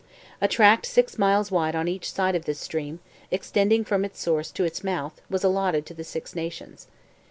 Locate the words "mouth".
4.83-5.21